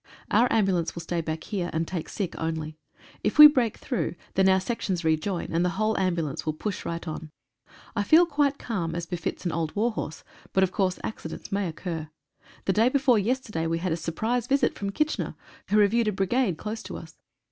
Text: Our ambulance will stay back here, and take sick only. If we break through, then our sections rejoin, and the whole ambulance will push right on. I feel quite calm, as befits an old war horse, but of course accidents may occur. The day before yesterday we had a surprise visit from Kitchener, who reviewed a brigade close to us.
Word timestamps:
Our 0.31 0.51
ambulance 0.51 0.95
will 0.95 1.03
stay 1.03 1.21
back 1.21 1.43
here, 1.43 1.69
and 1.73 1.87
take 1.87 2.09
sick 2.09 2.35
only. 2.39 2.75
If 3.23 3.37
we 3.37 3.45
break 3.45 3.77
through, 3.77 4.15
then 4.33 4.49
our 4.49 4.59
sections 4.59 5.05
rejoin, 5.05 5.49
and 5.53 5.63
the 5.63 5.77
whole 5.77 5.95
ambulance 5.99 6.43
will 6.43 6.53
push 6.53 6.85
right 6.85 7.07
on. 7.07 7.29
I 7.95 8.01
feel 8.01 8.25
quite 8.25 8.57
calm, 8.57 8.95
as 8.95 9.05
befits 9.05 9.45
an 9.45 9.51
old 9.51 9.75
war 9.75 9.91
horse, 9.91 10.23
but 10.53 10.63
of 10.63 10.71
course 10.71 10.97
accidents 11.03 11.51
may 11.51 11.67
occur. 11.67 12.09
The 12.65 12.73
day 12.73 12.89
before 12.89 13.19
yesterday 13.19 13.67
we 13.67 13.77
had 13.77 13.91
a 13.91 13.95
surprise 13.95 14.47
visit 14.47 14.73
from 14.73 14.89
Kitchener, 14.89 15.35
who 15.69 15.77
reviewed 15.77 16.07
a 16.07 16.11
brigade 16.11 16.57
close 16.57 16.81
to 16.81 16.97
us. 16.97 17.19